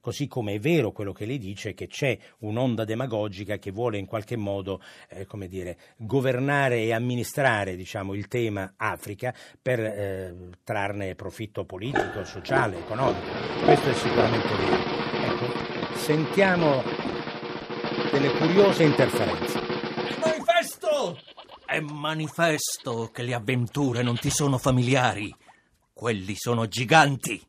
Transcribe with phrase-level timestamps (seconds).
[0.00, 4.06] Così come è vero quello che lei dice che c'è un'onda demagogica che vuole in
[4.06, 4.80] qualche modo
[5.10, 10.34] eh, come dire, governare e amministrare diciamo, il tema Africa per eh,
[10.64, 13.26] trarne profitto politico, sociale, economico.
[13.62, 14.76] Questo è sicuramente vero.
[15.22, 16.82] Ecco, sentiamo
[18.10, 19.58] delle curiose interferenze.
[19.58, 21.18] È manifesto!
[21.66, 25.32] È manifesto che le avventure non ti sono familiari.
[25.92, 27.40] Quelli sono giganti.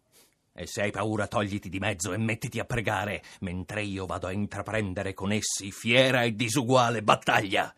[0.61, 4.31] E se hai paura, togliti di mezzo e mettiti a pregare, mentre io vado a
[4.31, 7.73] intraprendere con essi fiera e disuguale battaglia.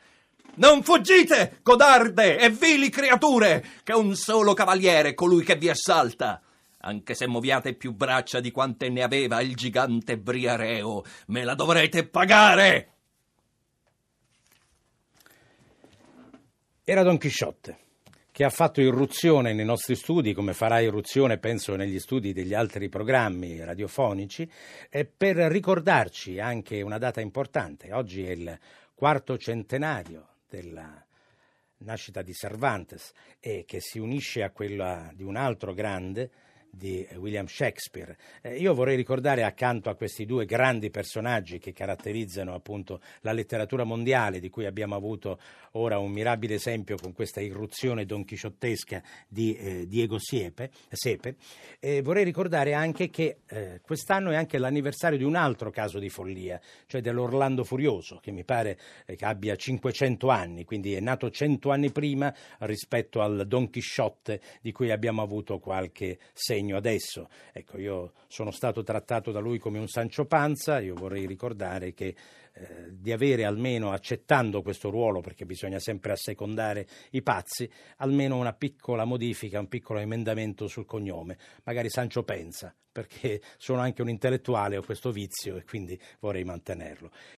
[0.55, 6.41] Non fuggite, codarde e vili creature, che un solo cavaliere è colui che vi assalta.
[6.79, 12.05] Anche se muoviate più braccia di quante ne aveva il gigante Briareo, me la dovrete
[12.05, 12.91] pagare.
[16.83, 17.83] Era Don Chisciotte
[18.33, 22.89] che ha fatto irruzione nei nostri studi, come farà irruzione penso negli studi degli altri
[22.89, 24.49] programmi radiofonici,
[24.89, 27.93] eh, per ricordarci anche una data importante.
[27.93, 28.59] Oggi è il
[28.95, 31.05] quarto centenario della
[31.83, 36.31] nascita di Cervantes e che si unisce a quella di un altro grande,
[36.75, 38.17] di William Shakespeare.
[38.41, 43.83] Eh, io vorrei ricordare accanto a questi due grandi personaggi che caratterizzano appunto la letteratura
[43.83, 45.39] mondiale, di cui abbiamo avuto
[45.73, 51.35] ora un mirabile esempio con questa irruzione donchisciottesca di eh, Diego Siepe, Sepe,
[51.79, 56.09] eh, vorrei ricordare anche che eh, quest'anno è anche l'anniversario di un altro caso di
[56.09, 61.29] follia, cioè dell'Orlando Furioso, che mi pare eh, che abbia 500 anni, quindi è nato
[61.29, 67.27] 100 anni prima rispetto al Don Chisciotte di cui abbiamo avuto qualche segno segno adesso.
[67.51, 72.15] Ecco, io sono stato trattato da lui come un Sancio Panza, io vorrei ricordare che
[72.53, 78.53] eh, di avere almeno, accettando questo ruolo, perché bisogna sempre assecondare i pazzi, almeno una
[78.53, 84.77] piccola modifica, un piccolo emendamento sul cognome, magari Sancio Pensa, perché sono anche un intellettuale,
[84.77, 87.11] ho questo vizio e quindi vorrei mantenerlo.